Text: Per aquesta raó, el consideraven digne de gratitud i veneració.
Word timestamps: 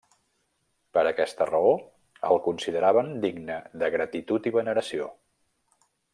Per 0.97 1.01
aquesta 1.09 1.45
raó, 1.49 1.73
el 2.31 2.41
consideraven 2.47 3.13
digne 3.27 3.59
de 3.83 3.91
gratitud 3.99 4.49
i 4.49 4.55
veneració. 4.57 5.13